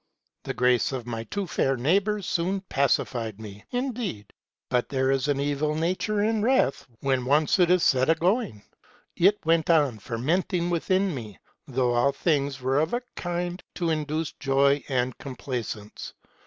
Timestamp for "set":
7.83-8.09